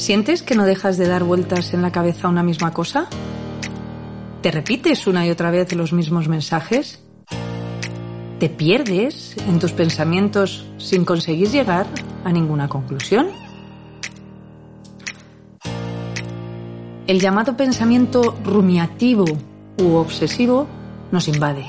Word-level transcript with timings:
¿Sientes 0.00 0.42
que 0.42 0.54
no 0.54 0.64
dejas 0.64 0.96
de 0.96 1.06
dar 1.06 1.24
vueltas 1.24 1.74
en 1.74 1.82
la 1.82 1.92
cabeza 1.92 2.26
una 2.26 2.42
misma 2.42 2.72
cosa? 2.72 3.06
¿Te 4.40 4.50
repites 4.50 5.06
una 5.06 5.26
y 5.26 5.30
otra 5.30 5.50
vez 5.50 5.74
los 5.74 5.92
mismos 5.92 6.26
mensajes? 6.26 7.00
¿Te 8.38 8.48
pierdes 8.48 9.36
en 9.46 9.58
tus 9.58 9.72
pensamientos 9.72 10.64
sin 10.78 11.04
conseguir 11.04 11.50
llegar 11.50 11.86
a 12.24 12.32
ninguna 12.32 12.66
conclusión? 12.66 13.28
El 17.06 17.20
llamado 17.20 17.54
pensamiento 17.58 18.38
rumiativo 18.42 19.26
u 19.82 19.96
obsesivo 19.96 20.66
nos 21.12 21.28
invade 21.28 21.66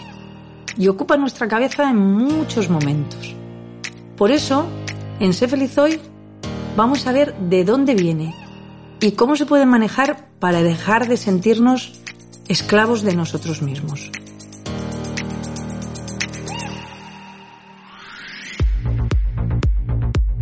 y 0.78 0.88
ocupa 0.88 1.18
nuestra 1.18 1.50
cabeza 1.50 1.90
en 1.90 1.98
muchos 1.98 2.70
momentos. 2.70 3.36
Por 4.16 4.32
eso, 4.32 4.68
en 5.20 5.34
Sé 5.34 5.50
Feliz 5.50 5.78
Hoy 5.78 6.00
vamos 6.76 7.06
a 7.06 7.12
ver 7.12 7.36
de 7.36 7.64
dónde 7.64 7.96
viene 7.96 8.34
y 9.00 9.14
cómo 9.14 9.36
se 9.36 9.46
puede 9.46 9.66
manejar 9.66 10.28
para 10.40 10.62
dejar 10.62 11.08
de 11.08 11.18
sentirnos 11.18 12.00
esclavos 12.48 13.02
de 13.02 13.16
nosotros 13.16 13.62
mismos. 13.62 14.12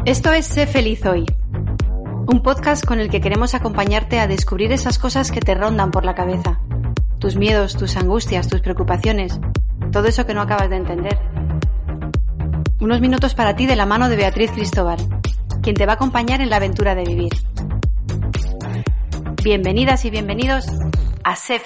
Esto 0.05 0.31
es 0.33 0.45
Sé 0.45 0.65
Feliz 0.65 1.05
Hoy, 1.05 1.25
un 2.27 2.41
podcast 2.41 2.85
con 2.85 2.99
el 2.99 3.09
que 3.09 3.21
queremos 3.21 3.53
acompañarte 3.53 4.19
a 4.19 4.27
descubrir 4.27 4.71
esas 4.71 4.97
cosas 4.97 5.31
que 5.31 5.41
te 5.41 5.55
rondan 5.55 5.91
por 5.91 6.05
la 6.05 6.15
cabeza, 6.15 6.59
tus 7.19 7.35
miedos, 7.35 7.75
tus 7.75 7.95
angustias, 7.95 8.47
tus 8.47 8.61
preocupaciones, 8.61 9.39
todo 9.91 10.07
eso 10.07 10.25
que 10.25 10.33
no 10.33 10.41
acabas 10.41 10.69
de 10.69 10.77
entender. 10.77 11.19
Unos 12.79 13.01
minutos 13.01 13.35
para 13.35 13.55
ti 13.55 13.67
de 13.67 13.75
la 13.75 13.85
mano 13.85 14.09
de 14.09 14.15
Beatriz 14.15 14.51
Cristóbal, 14.51 14.97
quien 15.69 15.77
te 15.77 15.85
va 15.85 15.91
a 15.91 15.95
acompañar 15.97 16.41
en 16.41 16.49
la 16.49 16.55
aventura 16.55 16.95
de 16.95 17.03
vivir. 17.03 17.31
Bienvenidas 19.43 20.03
y 20.03 20.09
bienvenidos 20.09 20.65
a 21.23 21.35
Sé. 21.35 21.61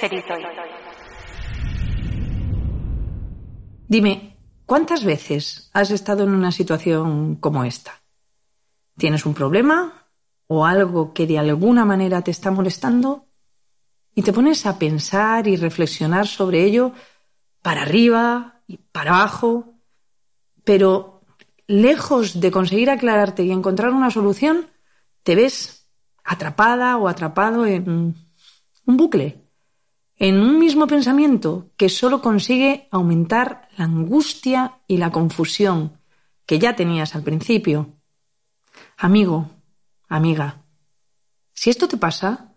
Dime, 3.87 4.37
¿cuántas 4.65 5.05
veces 5.05 5.69
has 5.71 5.89
estado 5.91 6.23
en 6.23 6.31
una 6.31 6.51
situación 6.51 7.37
como 7.37 7.63
esta? 7.63 8.01
¿Tienes 8.97 9.25
un 9.25 9.33
problema 9.33 10.09
o 10.47 10.65
algo 10.65 11.13
que 11.13 11.25
de 11.25 11.39
alguna 11.39 11.85
manera 11.85 12.21
te 12.21 12.31
está 12.31 12.51
molestando? 12.51 13.27
Y 14.13 14.23
te 14.23 14.33
pones 14.33 14.65
a 14.65 14.77
pensar 14.77 15.47
y 15.47 15.55
reflexionar 15.55 16.27
sobre 16.27 16.65
ello 16.65 16.91
para 17.61 17.83
arriba 17.83 18.63
y 18.67 18.79
para 18.79 19.15
abajo, 19.15 19.75
pero 20.65 21.12
lejos 21.67 22.39
de 22.39 22.51
conseguir 22.51 22.89
aclararte 22.89 23.43
y 23.43 23.51
encontrar 23.51 23.93
una 23.93 24.11
solución, 24.11 24.67
te 25.23 25.35
ves 25.35 25.89
atrapada 26.23 26.97
o 26.97 27.07
atrapado 27.07 27.65
en 27.65 28.15
un 28.85 28.97
bucle, 28.97 29.43
en 30.17 30.39
un 30.39 30.59
mismo 30.59 30.87
pensamiento 30.87 31.71
que 31.77 31.89
solo 31.89 32.21
consigue 32.21 32.87
aumentar 32.91 33.67
la 33.77 33.85
angustia 33.85 34.79
y 34.87 34.97
la 34.97 35.11
confusión 35.11 35.99
que 36.45 36.59
ya 36.59 36.75
tenías 36.75 37.15
al 37.15 37.23
principio. 37.23 37.97
Amigo, 38.97 39.49
amiga, 40.07 40.63
si 41.53 41.69
esto 41.69 41.87
te 41.87 41.97
pasa, 41.97 42.55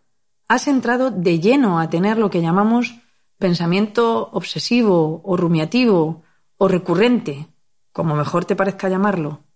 has 0.48 0.68
entrado 0.68 1.10
de 1.10 1.40
lleno 1.40 1.80
a 1.80 1.88
tener 1.90 2.18
lo 2.18 2.30
que 2.30 2.42
llamamos 2.42 2.94
pensamiento 3.38 4.30
obsesivo 4.32 5.20
o 5.24 5.36
rumiativo 5.36 6.22
o 6.56 6.68
recurrente, 6.68 7.48
como 7.96 8.14
mejor 8.14 8.44
te 8.44 8.54
parezca 8.54 8.90
llamarlo. 8.90 9.46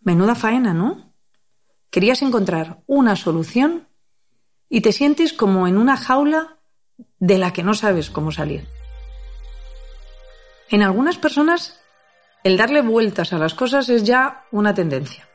Menuda 0.00 0.34
faena, 0.34 0.74
¿no? 0.74 1.14
Querías 1.88 2.20
encontrar 2.22 2.82
una 2.88 3.14
solución 3.14 3.86
y 4.68 4.80
te 4.80 4.90
sientes 4.90 5.32
como 5.32 5.68
en 5.68 5.78
una 5.78 5.96
jaula 5.96 6.58
de 7.20 7.38
la 7.38 7.52
que 7.52 7.62
no 7.62 7.74
sabes 7.74 8.10
cómo 8.10 8.32
salir. 8.32 8.66
En 10.68 10.82
algunas 10.82 11.16
personas, 11.16 11.80
el 12.42 12.56
darle 12.56 12.82
vueltas 12.82 13.32
a 13.32 13.38
las 13.38 13.54
cosas 13.54 13.88
es 13.88 14.02
ya 14.02 14.44
una 14.50 14.74
tendencia, 14.74 15.28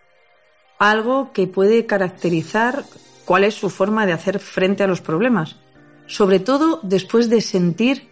algo 0.80 1.32
que 1.32 1.48
puede 1.48 1.86
caracterizar 1.86 2.84
cuál 3.24 3.46
es 3.46 3.54
su 3.54 3.70
forma 3.70 4.06
de 4.06 4.12
hacer 4.12 4.40
frente 4.40 4.84
a 4.84 4.88
los 4.88 5.00
problemas, 5.00 5.56
sobre 6.08 6.42
todo 6.42 6.82
después 6.84 7.30
de 7.30 7.40
sentir 7.40 8.12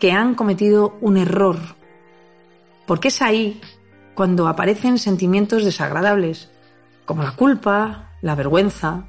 que 0.00 0.10
han 0.10 0.34
cometido 0.34 0.98
un 1.00 1.16
error, 1.16 1.78
porque 2.90 3.06
es 3.06 3.22
ahí 3.22 3.60
cuando 4.16 4.48
aparecen 4.48 4.98
sentimientos 4.98 5.64
desagradables, 5.64 6.50
como 7.04 7.22
la 7.22 7.36
culpa, 7.36 8.10
la 8.20 8.34
vergüenza, 8.34 9.04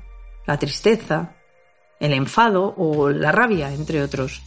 la 0.45 0.59
tristeza, 0.59 1.31
el 1.99 2.13
enfado 2.13 2.75
o 2.77 3.09
la 3.09 3.31
rabia, 3.31 3.73
entre 3.73 4.03
otros. 4.03 4.43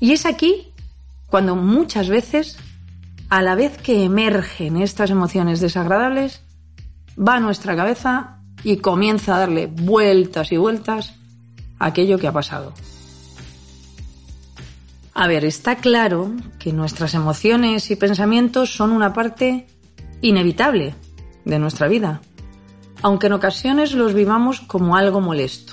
Y 0.00 0.10
es 0.10 0.26
aquí 0.26 0.72
cuando 1.28 1.54
muchas 1.54 2.08
veces, 2.08 2.58
a 3.28 3.40
la 3.40 3.54
vez 3.54 3.78
que 3.78 4.02
emergen 4.02 4.78
estas 4.78 5.10
emociones 5.10 5.60
desagradables, 5.60 6.42
va 7.16 7.36
a 7.36 7.40
nuestra 7.40 7.76
cabeza 7.76 8.40
y 8.64 8.78
comienza 8.78 9.36
a 9.36 9.38
darle 9.38 9.68
vueltas 9.68 10.50
y 10.50 10.56
vueltas 10.56 11.14
a 11.78 11.86
aquello 11.86 12.18
que 12.18 12.26
ha 12.26 12.32
pasado. 12.32 12.74
A 15.18 15.28
ver, 15.28 15.46
está 15.46 15.76
claro 15.76 16.30
que 16.58 16.74
nuestras 16.74 17.14
emociones 17.14 17.90
y 17.90 17.96
pensamientos 17.96 18.76
son 18.76 18.90
una 18.92 19.14
parte 19.14 19.66
inevitable 20.20 20.94
de 21.46 21.58
nuestra 21.58 21.88
vida, 21.88 22.20
aunque 23.00 23.28
en 23.28 23.32
ocasiones 23.32 23.94
los 23.94 24.12
vivamos 24.12 24.60
como 24.60 24.94
algo 24.94 25.22
molesto. 25.22 25.72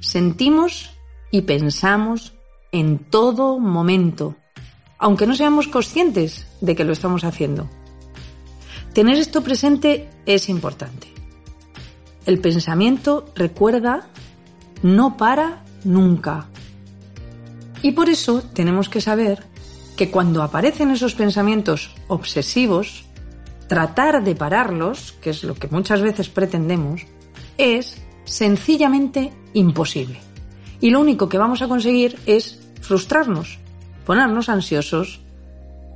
Sentimos 0.00 0.90
y 1.30 1.42
pensamos 1.42 2.34
en 2.72 2.98
todo 2.98 3.60
momento, 3.60 4.34
aunque 4.98 5.28
no 5.28 5.36
seamos 5.36 5.68
conscientes 5.68 6.48
de 6.60 6.74
que 6.74 6.82
lo 6.82 6.92
estamos 6.92 7.22
haciendo. 7.22 7.70
Tener 8.94 9.16
esto 9.16 9.44
presente 9.44 10.10
es 10.26 10.48
importante. 10.48 11.06
El 12.26 12.40
pensamiento, 12.40 13.32
recuerda, 13.36 14.08
no 14.82 15.16
para 15.16 15.62
nunca. 15.84 16.48
Y 17.84 17.92
por 17.92 18.08
eso 18.08 18.42
tenemos 18.54 18.88
que 18.88 19.02
saber 19.02 19.44
que 19.94 20.10
cuando 20.10 20.42
aparecen 20.42 20.90
esos 20.90 21.14
pensamientos 21.14 21.94
obsesivos, 22.08 23.04
tratar 23.68 24.24
de 24.24 24.34
pararlos, 24.34 25.12
que 25.20 25.28
es 25.28 25.44
lo 25.44 25.54
que 25.54 25.68
muchas 25.68 26.00
veces 26.00 26.30
pretendemos, 26.30 27.02
es 27.58 28.02
sencillamente 28.24 29.34
imposible. 29.52 30.18
Y 30.80 30.88
lo 30.88 31.00
único 31.00 31.28
que 31.28 31.36
vamos 31.36 31.60
a 31.60 31.68
conseguir 31.68 32.18
es 32.24 32.58
frustrarnos, 32.80 33.58
ponernos 34.06 34.48
ansiosos 34.48 35.20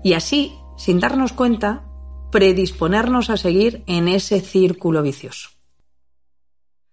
y 0.04 0.12
así, 0.12 0.52
sin 0.76 1.00
darnos 1.00 1.32
cuenta, 1.32 1.84
predisponernos 2.30 3.30
a 3.30 3.38
seguir 3.38 3.82
en 3.86 4.08
ese 4.08 4.42
círculo 4.42 5.02
vicioso. 5.02 5.48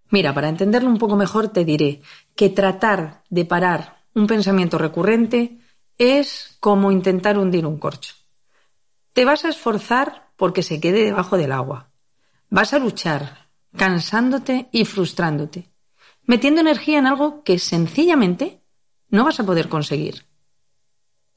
Mira, 0.10 0.34
para 0.34 0.48
entenderlo 0.48 0.90
un 0.90 1.00
poco 1.00 1.18
mejor 1.18 1.50
te 1.50 1.66
diré 1.66 2.02
que 2.34 2.48
tratar 2.48 3.24
de 3.30 3.44
parar 3.44 4.05
un 4.16 4.28
pensamiento 4.28 4.78
recurrente 4.78 5.60
es 5.98 6.58
como 6.60 6.92
intentar 6.92 7.38
hundir 7.38 7.66
un 7.66 7.78
corcho. 7.78 8.16
Te 9.14 9.26
vas 9.26 9.46
a 9.46 9.50
esforzar 9.50 10.32
porque 10.38 10.64
se 10.64 10.80
quede 10.80 11.04
debajo 11.04 11.38
del 11.38 11.52
agua. 11.52 11.92
Vas 12.50 12.74
a 12.74 12.80
luchar, 12.80 13.50
cansándote 13.76 14.70
y 14.72 14.86
frustrándote, 14.86 15.70
metiendo 16.24 16.62
energía 16.62 17.00
en 17.00 17.08
algo 17.08 17.44
que 17.44 17.60
sencillamente 17.60 18.62
no 19.10 19.26
vas 19.26 19.40
a 19.40 19.46
poder 19.46 19.70
conseguir. 19.70 20.26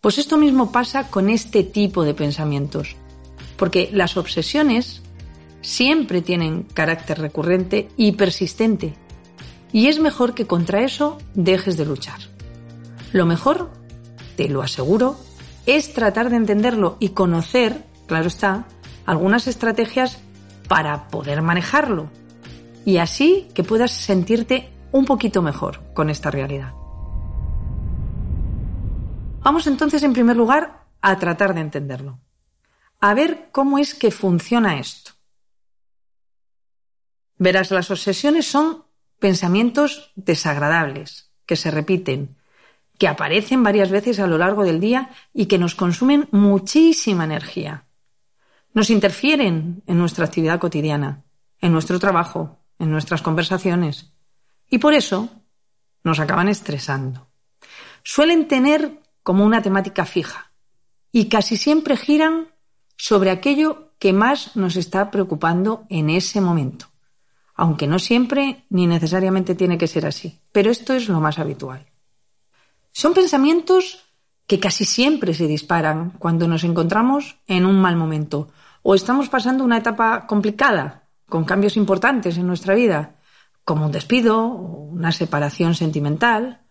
Pues 0.01 0.19
esto 0.19 0.37
mismo 0.37 0.71
pasa 0.71 1.11
con 1.11 1.29
este 1.29 1.65
tipo 1.65 2.05
de 2.05 2.15
pensamientos, 2.15 2.97
porque 3.57 3.91
las 3.93 4.17
obsesiones 4.17 5.03
siempre 5.61 6.23
tienen 6.23 6.63
carácter 6.63 7.19
recurrente 7.19 7.89
y 7.97 8.13
persistente, 8.13 8.95
y 9.73 9.89
es 9.89 9.99
mejor 9.99 10.35
que 10.35 10.47
contra 10.47 10.83
eso 10.83 11.19
dejes 11.35 11.77
de 11.77 11.85
luchar. 11.85 12.28
Lo 13.13 13.27
mejor, 13.27 13.71
te 14.37 14.49
lo 14.49 14.63
aseguro, 14.63 15.17
es 15.67 15.93
tratar 15.93 16.31
de 16.31 16.37
entenderlo 16.37 16.97
y 17.01 17.11
conocer, 17.11 17.85
claro 18.07 18.29
está, 18.29 18.67
algunas 19.07 19.47
estrategias 19.47 20.19
para 20.69 21.09
poder 21.09 21.43
manejarlo. 21.43 22.11
y 22.85 22.97
así 22.99 23.49
que 23.55 23.65
puedas 23.65 23.91
sentirte 23.93 24.73
un 24.93 25.05
poquito 25.05 25.43
mejor 25.43 25.93
con 25.93 26.09
esta 26.09 26.31
realidad. 26.31 26.73
Vamos 29.43 29.67
entonces, 29.67 30.03
en 30.03 30.15
primer 30.15 30.37
lugar, 30.37 30.87
a 31.03 31.19
tratar 31.19 31.55
de 31.55 31.61
entenderlo. 31.61 32.19
A 33.01 33.13
ver 33.13 33.51
cómo 33.53 33.79
es 33.79 33.95
que 33.95 34.11
funciona 34.11 34.79
esto. 34.79 35.13
Verás, 37.37 37.71
las 37.71 37.91
obsesiones 37.91 38.47
son 38.47 38.85
pensamientos 39.19 40.13
desagradables, 40.17 41.31
que 41.45 41.57
se 41.57 41.71
repiten, 41.71 42.38
que 42.99 43.09
aparecen 43.09 43.63
varias 43.63 43.91
veces 43.91 44.19
a 44.19 44.27
lo 44.27 44.39
largo 44.39 44.65
del 44.65 44.81
día 44.81 45.11
y 45.33 45.47
que 45.47 45.59
nos 45.59 45.75
consumen 45.75 46.29
muchísima 46.33 47.25
energía. 47.25 47.87
Nos 48.75 48.91
interfieren 48.91 49.83
en 49.87 49.99
nuestra 49.99 50.25
actividad 50.25 50.59
cotidiana, 50.59 51.25
en 51.61 51.73
nuestro 51.73 51.99
trabajo, 51.99 52.59
en 52.79 52.91
nuestras 52.91 53.23
conversaciones. 53.23 54.13
Y 54.69 54.79
por 54.79 54.95
eso 54.95 55.31
nos 56.03 56.21
acaban 56.21 56.49
estresando. 56.49 57.29
Suelen 58.03 58.49
tener 58.49 59.01
como 59.23 59.45
una 59.45 59.63
temática 59.63 60.05
fija 60.05 60.53
y 61.13 61.29
casi 61.29 61.57
siempre 61.57 61.97
giran 61.97 62.49
sobre 62.97 63.31
aquello 63.31 63.93
que 63.99 64.13
más 64.13 64.57
nos 64.57 64.77
está 64.77 65.11
preocupando 65.11 65.87
en 65.89 66.11
ese 66.11 66.41
momento. 66.41 66.87
Aunque 67.55 67.87
no 67.87 67.99
siempre 67.99 68.65
ni 68.71 68.87
necesariamente 68.87 69.55
tiene 69.55 69.79
que 69.79 69.89
ser 69.89 70.07
así, 70.07 70.41
pero 70.53 70.71
esto 70.71 70.95
es 70.95 71.09
lo 71.09 71.21
más 71.21 71.39
habitual. 71.39 71.87
Son 72.99 73.15
pensamientos 73.15 74.03
que 74.49 74.59
casi 74.59 74.85
siempre 74.85 75.33
se 75.33 75.47
disparan 75.47 76.11
cuando 76.19 76.49
nos 76.49 76.65
encontramos 76.65 77.39
en 77.47 77.65
un 77.65 77.81
mal 77.81 77.95
momento 77.95 78.49
o 78.83 78.97
estamos 78.97 79.29
pasando 79.29 79.63
una 79.63 79.79
etapa 79.79 80.27
complicada 80.27 81.09
con 81.29 81.45
cambios 81.45 81.77
importantes 81.77 82.39
en 82.39 82.49
nuestra 82.49 82.75
vida, 82.75 83.15
como 83.63 83.87
un 83.87 83.93
despido 83.93 84.45
o 84.45 84.89
una 84.91 85.13
separación 85.13 85.77
sentimental. 85.77 86.63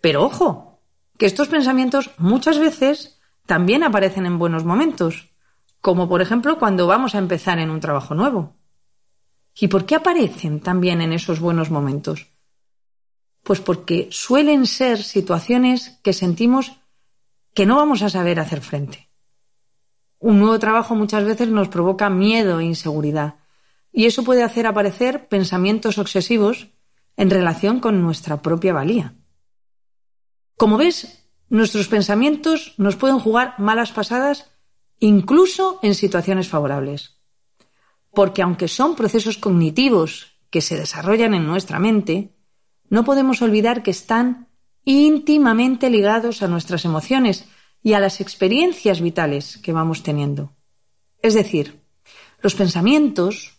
Pero 0.00 0.24
ojo, 0.24 0.80
que 1.18 1.26
estos 1.26 1.48
pensamientos 1.48 2.12
muchas 2.16 2.58
veces 2.58 3.20
también 3.44 3.82
aparecen 3.82 4.24
en 4.24 4.38
buenos 4.38 4.64
momentos, 4.64 5.28
como 5.82 6.08
por 6.08 6.22
ejemplo 6.22 6.58
cuando 6.58 6.86
vamos 6.86 7.14
a 7.14 7.18
empezar 7.18 7.58
en 7.58 7.68
un 7.68 7.80
trabajo 7.80 8.14
nuevo. 8.14 8.56
¿Y 9.54 9.68
por 9.68 9.84
qué 9.84 9.96
aparecen 9.96 10.60
también 10.60 11.02
en 11.02 11.12
esos 11.12 11.38
buenos 11.38 11.70
momentos? 11.70 12.33
Pues 13.44 13.60
porque 13.60 14.08
suelen 14.10 14.66
ser 14.66 15.02
situaciones 15.02 16.00
que 16.02 16.12
sentimos 16.12 16.80
que 17.54 17.66
no 17.66 17.76
vamos 17.76 18.02
a 18.02 18.10
saber 18.10 18.40
hacer 18.40 18.60
frente. 18.60 19.10
Un 20.18 20.40
nuevo 20.40 20.58
trabajo 20.58 20.96
muchas 20.96 21.24
veces 21.24 21.48
nos 21.48 21.68
provoca 21.68 22.10
miedo 22.10 22.58
e 22.58 22.64
inseguridad, 22.64 23.36
y 23.92 24.06
eso 24.06 24.24
puede 24.24 24.42
hacer 24.42 24.66
aparecer 24.66 25.28
pensamientos 25.28 25.98
obsesivos 25.98 26.68
en 27.16 27.30
relación 27.30 27.78
con 27.78 28.02
nuestra 28.02 28.42
propia 28.42 28.72
valía. 28.72 29.14
Como 30.56 30.78
ves, 30.78 31.28
nuestros 31.48 31.88
pensamientos 31.88 32.74
nos 32.78 32.96
pueden 32.96 33.20
jugar 33.20 33.54
malas 33.58 33.92
pasadas 33.92 34.50
incluso 34.98 35.78
en 35.82 35.94
situaciones 35.94 36.48
favorables. 36.48 37.20
Porque 38.10 38.42
aunque 38.42 38.68
son 38.68 38.96
procesos 38.96 39.36
cognitivos 39.36 40.38
que 40.50 40.60
se 40.60 40.76
desarrollan 40.76 41.34
en 41.34 41.46
nuestra 41.46 41.78
mente, 41.78 42.33
no 42.88 43.04
podemos 43.04 43.42
olvidar 43.42 43.82
que 43.82 43.90
están 43.90 44.48
íntimamente 44.84 45.90
ligados 45.90 46.42
a 46.42 46.48
nuestras 46.48 46.84
emociones 46.84 47.46
y 47.82 47.94
a 47.94 48.00
las 48.00 48.20
experiencias 48.20 49.00
vitales 49.00 49.58
que 49.58 49.72
vamos 49.72 50.02
teniendo. 50.02 50.52
Es 51.22 51.34
decir, 51.34 51.82
los 52.42 52.54
pensamientos 52.54 53.58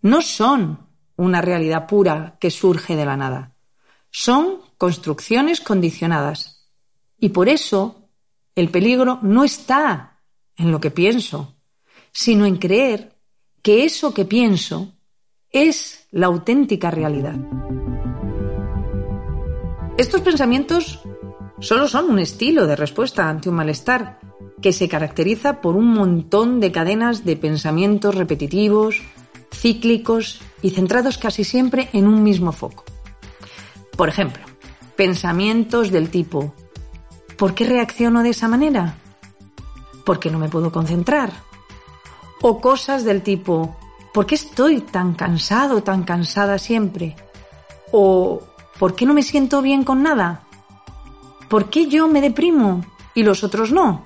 no 0.00 0.22
son 0.22 0.86
una 1.16 1.40
realidad 1.40 1.86
pura 1.86 2.36
que 2.40 2.50
surge 2.50 2.96
de 2.96 3.06
la 3.06 3.16
nada. 3.16 3.54
Son 4.10 4.60
construcciones 4.78 5.60
condicionadas. 5.60 6.68
Y 7.18 7.30
por 7.30 7.48
eso 7.48 8.08
el 8.54 8.70
peligro 8.70 9.18
no 9.22 9.44
está 9.44 10.20
en 10.56 10.70
lo 10.70 10.80
que 10.80 10.90
pienso, 10.90 11.56
sino 12.12 12.46
en 12.46 12.56
creer 12.56 13.16
que 13.62 13.84
eso 13.84 14.14
que 14.14 14.24
pienso 14.24 14.94
es 15.50 16.06
la 16.10 16.26
auténtica 16.26 16.90
realidad. 16.90 17.36
Estos 19.96 20.22
pensamientos 20.22 20.98
solo 21.60 21.86
son 21.86 22.10
un 22.10 22.18
estilo 22.18 22.66
de 22.66 22.74
respuesta 22.74 23.28
ante 23.28 23.48
un 23.48 23.54
malestar 23.54 24.18
que 24.60 24.72
se 24.72 24.88
caracteriza 24.88 25.60
por 25.60 25.76
un 25.76 25.86
montón 25.94 26.58
de 26.58 26.72
cadenas 26.72 27.24
de 27.24 27.36
pensamientos 27.36 28.16
repetitivos, 28.16 29.02
cíclicos 29.52 30.40
y 30.62 30.70
centrados 30.70 31.16
casi 31.16 31.44
siempre 31.44 31.90
en 31.92 32.08
un 32.08 32.24
mismo 32.24 32.50
foco. 32.50 32.82
Por 33.96 34.08
ejemplo, 34.08 34.42
pensamientos 34.96 35.92
del 35.92 36.10
tipo 36.10 36.52
¿por 37.36 37.54
qué 37.54 37.64
reacciono 37.64 38.24
de 38.24 38.30
esa 38.30 38.48
manera? 38.48 38.96
¿Por 40.04 40.18
qué 40.18 40.28
no 40.28 40.40
me 40.40 40.48
puedo 40.48 40.72
concentrar? 40.72 41.32
O 42.42 42.60
cosas 42.60 43.04
del 43.04 43.22
tipo 43.22 43.76
¿por 44.12 44.26
qué 44.26 44.34
estoy 44.34 44.80
tan 44.80 45.14
cansado, 45.14 45.84
tan 45.84 46.02
cansada 46.02 46.58
siempre? 46.58 47.14
O 47.92 48.42
¿por 48.78 48.94
qué 48.94 49.06
no 49.06 49.14
me 49.14 49.22
siento 49.22 49.62
bien 49.62 49.84
con 49.84 50.02
nada? 50.02 50.42
¿Por 51.48 51.70
qué 51.70 51.86
yo 51.86 52.08
me 52.08 52.20
deprimo 52.20 52.84
y 53.14 53.22
los 53.22 53.44
otros 53.44 53.72
no? 53.72 54.02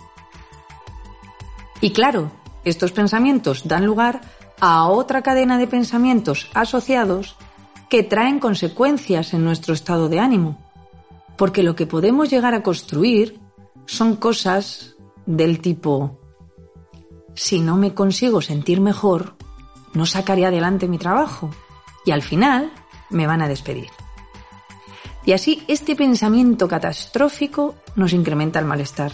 Y 1.81 1.93
claro, 1.93 2.31
estos 2.65 2.93
pensamientos 2.93 3.67
dan 3.67 3.87
lugar 3.87 4.21
a 4.61 4.87
otra 4.89 5.23
cadena 5.23 5.59
de 5.59 5.67
pensamientos 5.67 6.49
asociados 6.55 7.37
que 7.89 8.03
traen 8.03 8.41
consecuencias 8.41 9.33
en 9.33 9.45
nuestro 9.45 9.75
estado 9.75 10.09
de 10.09 10.21
ánimo. 10.21 10.59
Porque 11.37 11.63
lo 11.63 11.77
que 11.77 11.87
podemos 11.87 12.29
llegar 12.31 12.55
a 12.55 12.63
construir 12.63 13.41
son 13.87 14.17
cosas 14.17 14.97
del 15.25 15.61
tipo, 15.61 16.19
si 17.35 17.61
no 17.61 17.77
me 17.77 17.95
consigo 17.95 18.41
sentir 18.41 18.81
mejor, 18.81 19.37
no 19.95 20.07
sacaré 20.07 20.45
adelante 20.45 20.89
mi 20.89 20.99
trabajo 20.99 21.51
y 22.05 22.11
al 22.11 22.23
final 22.23 22.73
me 23.11 23.27
van 23.27 23.43
a 23.43 23.49
despedir. 23.49 23.89
Y 25.29 25.35
así 25.35 25.63
este 25.69 25.95
pensamiento 25.95 26.67
catastrófico 26.69 27.75
nos 27.97 28.15
incrementa 28.15 28.61
el 28.61 28.65
malestar 28.65 29.13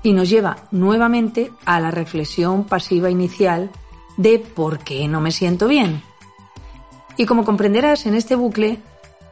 y 0.00 0.12
nos 0.12 0.30
lleva 0.30 0.68
nuevamente 0.70 1.50
a 1.64 1.80
la 1.80 1.90
reflexión 1.90 2.62
pasiva 2.62 3.10
inicial 3.10 3.68
de 4.16 4.38
por 4.38 4.78
qué 4.78 5.08
no 5.08 5.20
me 5.20 5.32
siento 5.32 5.66
bien. 5.66 6.04
Y 7.16 7.26
como 7.26 7.44
comprenderás, 7.44 8.06
en 8.06 8.14
este 8.14 8.36
bucle 8.36 8.78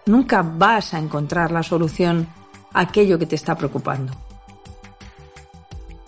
nunca 0.07 0.43
vas 0.43 0.93
a 0.93 0.99
encontrar 0.99 1.53
la 1.53 1.63
solución 1.63 2.27
a 2.73 2.81
aquello 2.81 3.17
que 3.17 3.27
te 3.27 3.37
está 3.37 3.55
preocupando. 3.57 4.13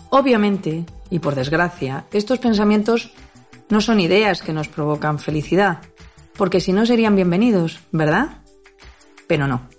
Obviamente, 0.09 0.83
y 1.09 1.19
por 1.19 1.35
desgracia, 1.35 2.03
estos 2.11 2.39
pensamientos 2.39 3.13
no 3.69 3.79
son 3.79 4.01
ideas 4.01 4.41
que 4.41 4.51
nos 4.51 4.67
provocan 4.67 5.19
felicidad, 5.19 5.79
porque 6.35 6.59
si 6.59 6.73
no 6.73 6.85
serían 6.85 7.15
bienvenidos, 7.15 7.79
¿verdad? 7.93 8.41
Pero 9.25 9.47
no. 9.47 9.70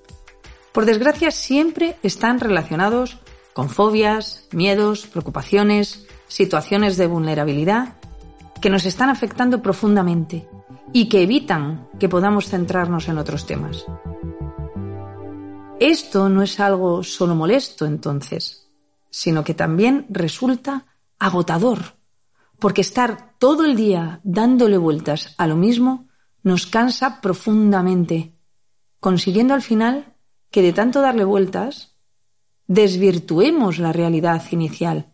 Por 0.73 0.87
desgracia 0.87 1.31
siempre 1.31 1.97
están 2.02 2.41
relacionados 2.41 3.19
con 3.52 3.69
fobias, 3.69 4.49
miedos, 4.52 5.07
preocupaciones, 5.07 6.07
situaciones 6.29 6.97
de 6.97 7.07
vulnerabilidad 7.07 7.95
que 8.62 8.71
nos 8.71 8.87
están 8.87 9.11
afectando 9.11 9.61
profundamente 9.61 10.49
y 10.93 11.09
que 11.09 11.23
evitan 11.23 11.88
que 12.00 12.09
podamos 12.09 12.49
centrarnos 12.49 13.09
en 13.09 13.19
otros 13.19 13.47
temas. 13.47 13.85
Esto 15.79 16.29
no 16.29 16.43
es 16.43 16.61
algo 16.61 17.02
solo 17.02 17.35
molesto 17.35 17.85
entonces, 17.85 18.69
sino 19.11 19.45
que 19.45 19.52
también 19.52 20.07
resulta 20.09 20.87
agotador, 21.19 21.97
porque 22.59 22.81
estar 22.81 23.35
todo 23.38 23.64
el 23.64 23.76
día 23.76 24.21
dándole 24.23 24.79
vueltas 24.79 25.35
a 25.37 25.47
lo 25.47 25.57
mismo 25.57 26.09
nos 26.43 26.67
cansa 26.67 27.21
profundamente, 27.21 28.37
consiguiendo 29.00 29.55
al 29.55 29.62
final 29.62 30.12
que 30.52 30.62
de 30.62 30.73
tanto 30.73 31.00
darle 31.00 31.25
vueltas 31.25 31.97
desvirtuemos 32.68 33.78
la 33.78 33.92
realidad 33.92 34.44
inicial 34.52 35.12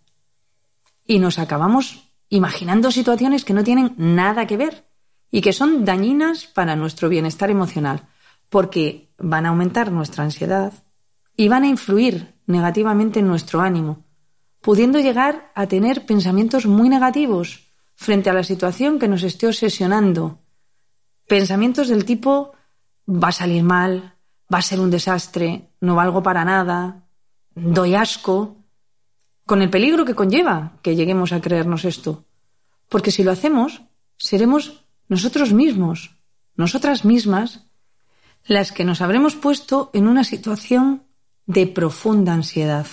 y 1.07 1.21
nos 1.21 1.39
acabamos 1.39 2.11
imaginando 2.29 2.91
situaciones 2.91 3.45
que 3.45 3.55
no 3.55 3.65
tienen 3.65 3.95
nada 3.97 4.47
que 4.47 4.59
ver 4.59 4.87
y 5.31 5.41
que 5.41 5.55
son 5.55 5.85
dañinas 5.85 6.47
para 6.47 6.77
nuestro 6.77 7.09
bienestar 7.09 7.51
emocional, 7.51 8.09
porque 8.51 9.15
van 9.17 9.47
a 9.47 9.51
aumentar 9.51 9.91
nuestra 9.91 10.25
ansiedad 10.25 10.73
y 11.37 11.49
van 11.49 11.63
a 11.63 11.69
influir 11.69 12.35
negativamente 12.47 13.21
en 13.21 13.29
nuestro 13.29 13.61
ánimo, 13.61 14.05
pudiendo 14.61 14.99
llegar 14.99 15.51
a 15.55 15.67
tener 15.67 16.05
pensamientos 16.05 16.67
muy 16.67 16.89
negativos 16.89 17.71
frente 17.95 18.29
a 18.29 18.35
la 18.35 18.45
situación 18.45 18.99
que 18.99 19.09
nos 19.09 19.23
esté 19.23 19.47
obsesionando. 19.47 20.41
Pensamientos 21.27 21.89
del 21.89 22.05
tipo 22.05 22.53
va 23.09 23.29
a 23.29 23.33
salir 23.33 23.63
mal, 23.63 24.18
va 24.53 24.59
a 24.59 24.63
ser 24.63 24.81
un 24.81 24.91
desastre, 24.91 25.71
no 25.81 25.95
valgo 25.95 26.23
para 26.23 26.45
nada, 26.45 27.09
doy 27.55 27.95
asco, 27.95 28.57
con 29.47 29.63
el 29.63 29.71
peligro 29.71 30.05
que 30.05 30.15
conlleva 30.15 30.79
que 30.83 30.97
lleguemos 30.97 31.33
a 31.33 31.41
creernos 31.41 31.85
esto. 31.85 32.25
Porque 32.89 33.11
si 33.11 33.25
lo 33.25 33.33
hacemos, 33.33 33.83
seremos 34.17 34.85
nosotros 35.09 35.53
mismos 35.53 36.19
nosotras 36.59 37.05
mismas, 37.05 37.65
las 38.45 38.73
que 38.73 38.85
nos 38.85 39.01
habremos 39.01 39.37
puesto 39.37 39.91
en 39.95 40.09
una 40.09 40.25
situación 40.25 41.05
de 41.47 41.69
profunda 41.69 42.35
ansiedad. 42.35 42.87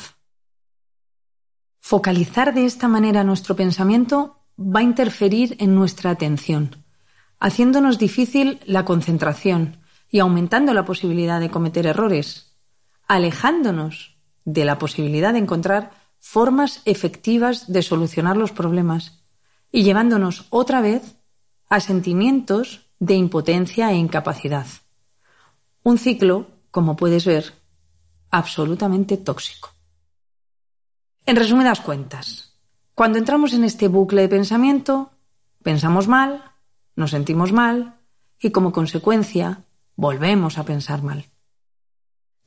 Focalizar 1.82 2.54
de 2.54 2.66
esta 2.66 2.88
manera 2.88 3.24
nuestro 3.24 3.56
pensamiento 3.56 4.40
va 4.58 4.82
a 4.82 4.84
interferir 4.84 5.58
en 5.60 5.74
nuestra 5.74 6.12
atención, 6.12 6.86
haciéndonos 7.40 7.98
difícil 7.98 8.60
la 8.66 8.86
concentración 8.86 9.80
y 10.10 10.20
aumentando 10.20 10.74
la 10.74 10.86
posibilidad 10.86 11.40
de 11.40 11.50
cometer 11.52 11.86
errores, 11.86 12.56
alejándonos 13.08 14.18
de 14.46 14.66
la 14.66 14.78
posibilidad 14.78 15.34
de 15.34 15.40
encontrar 15.40 15.92
formas 16.20 16.82
efectivas 16.86 17.72
de 17.72 17.82
solucionar 17.82 18.38
los 18.38 18.52
problemas 18.52 19.24
y 19.72 19.84
llevándonos 19.84 20.48
otra 20.50 20.82
vez 20.82 21.18
a 21.70 21.80
sentimientos 21.80 22.90
de 23.00 23.16
impotencia 23.16 23.92
e 23.92 23.96
incapacidad. 23.96 24.66
Un 25.84 25.98
ciclo, 25.98 26.48
como 26.72 26.96
puedes 26.96 27.26
ver, 27.26 27.54
absolutamente 28.32 29.18
tóxico. 29.18 29.70
En 31.26 31.36
resumidas 31.36 31.82
cuentas, 31.82 32.56
cuando 32.94 33.18
entramos 33.18 33.54
en 33.54 33.64
este 33.64 33.88
bucle 33.88 34.22
de 34.22 34.30
pensamiento, 34.30 35.12
pensamos 35.64 36.08
mal, 36.08 36.54
nos 36.96 37.12
sentimos 37.12 37.52
mal 37.52 38.00
y 38.40 38.52
como 38.52 38.72
consecuencia 38.72 39.65
volvemos 39.96 40.58
a 40.58 40.66
pensar 40.66 41.02
mal. 41.04 41.26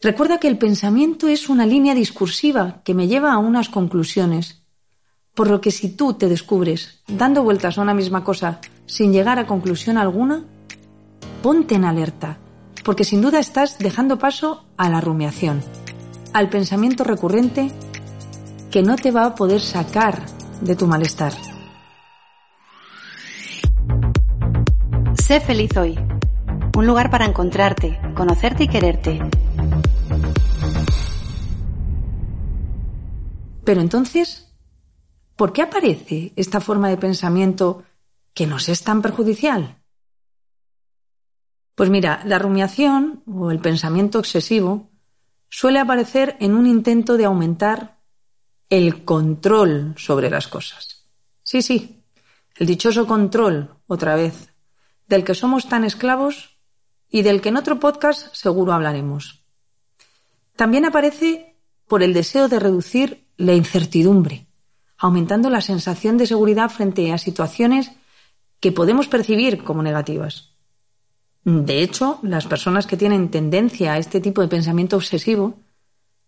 Recuerda 0.00 0.38
que 0.38 0.48
el 0.48 0.58
pensamiento 0.58 1.28
es 1.28 1.48
una 1.48 1.66
línea 1.66 1.94
discursiva 1.94 2.82
que 2.84 2.94
me 2.94 3.08
lleva 3.08 3.32
a 3.32 3.38
unas 3.38 3.68
conclusiones, 3.68 4.62
por 5.34 5.50
lo 5.50 5.60
que 5.60 5.70
si 5.70 5.90
tú 5.90 6.14
te 6.14 6.28
descubres 6.28 7.02
dando 7.08 7.42
vueltas 7.42 7.78
a 7.78 7.82
una 7.82 7.94
misma 7.94 8.24
cosa 8.24 8.60
sin 8.86 9.12
llegar 9.12 9.38
a 9.38 9.46
conclusión 9.46 9.98
alguna, 9.98 10.44
ponte 11.42 11.74
en 11.74 11.84
alerta 11.84 12.38
porque 12.88 13.04
sin 13.04 13.20
duda 13.20 13.38
estás 13.38 13.78
dejando 13.78 14.18
paso 14.18 14.64
a 14.78 14.88
la 14.88 15.02
rumiación, 15.02 15.62
al 16.32 16.48
pensamiento 16.48 17.04
recurrente 17.04 17.70
que 18.70 18.82
no 18.82 18.96
te 18.96 19.10
va 19.10 19.26
a 19.26 19.34
poder 19.34 19.60
sacar 19.60 20.24
de 20.62 20.74
tu 20.74 20.86
malestar. 20.86 21.34
Sé 25.22 25.38
feliz 25.40 25.76
hoy. 25.76 25.98
Un 26.76 26.86
lugar 26.86 27.10
para 27.10 27.24
encontrarte, 27.24 28.00
conocerte 28.14 28.64
y 28.64 28.68
quererte. 28.68 29.20
Pero 33.64 33.80
entonces, 33.80 34.50
¿por 35.36 35.52
qué 35.52 35.62
aparece 35.62 36.32
esta 36.36 36.60
forma 36.60 36.88
de 36.88 36.96
pensamiento 36.96 37.84
que 38.32 38.46
nos 38.46 38.68
es 38.68 38.82
tan 38.82 39.02
perjudicial? 39.02 39.76
Pues 41.74 41.90
mira, 41.90 42.22
la 42.24 42.38
rumiación 42.38 43.22
o 43.26 43.50
el 43.50 43.60
pensamiento 43.60 44.18
excesivo 44.18 44.90
suele 45.48 45.78
aparecer 45.78 46.36
en 46.40 46.54
un 46.54 46.66
intento 46.66 47.16
de 47.16 47.24
aumentar 47.24 47.98
el 48.68 49.04
control 49.04 49.94
sobre 49.96 50.30
las 50.30 50.48
cosas. 50.48 51.08
Sí, 51.42 51.62
sí, 51.62 52.04
el 52.56 52.66
dichoso 52.66 53.06
control, 53.06 53.76
otra 53.86 54.16
vez, 54.16 54.52
del 55.06 55.24
que 55.24 55.34
somos 55.34 55.68
tan 55.68 55.84
esclavos 55.84 56.57
y 57.10 57.22
del 57.22 57.40
que 57.40 57.48
en 57.48 57.56
otro 57.56 57.80
podcast 57.80 58.34
seguro 58.34 58.72
hablaremos. 58.72 59.42
También 60.56 60.84
aparece 60.84 61.56
por 61.86 62.02
el 62.02 62.12
deseo 62.12 62.48
de 62.48 62.58
reducir 62.58 63.24
la 63.36 63.54
incertidumbre, 63.54 64.46
aumentando 64.98 65.50
la 65.50 65.60
sensación 65.60 66.18
de 66.18 66.26
seguridad 66.26 66.70
frente 66.70 67.12
a 67.12 67.18
situaciones 67.18 67.92
que 68.60 68.72
podemos 68.72 69.08
percibir 69.08 69.62
como 69.62 69.82
negativas. 69.82 70.52
De 71.44 71.82
hecho, 71.82 72.18
las 72.22 72.46
personas 72.46 72.86
que 72.86 72.96
tienen 72.96 73.30
tendencia 73.30 73.92
a 73.92 73.98
este 73.98 74.20
tipo 74.20 74.42
de 74.42 74.48
pensamiento 74.48 74.96
obsesivo 74.96 75.60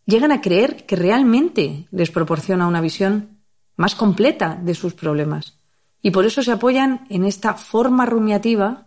llegan 0.06 0.32
a 0.32 0.40
creer 0.40 0.86
que 0.86 0.96
realmente 0.96 1.86
les 1.90 2.10
proporciona 2.10 2.66
una 2.66 2.80
visión 2.80 3.40
más 3.76 3.94
completa 3.94 4.58
de 4.62 4.74
sus 4.74 4.94
problemas 4.94 5.58
y 6.02 6.10
por 6.10 6.24
eso 6.24 6.42
se 6.42 6.52
apoyan 6.52 7.06
en 7.10 7.24
esta 7.24 7.54
forma 7.54 8.06
rumiativa 8.06 8.86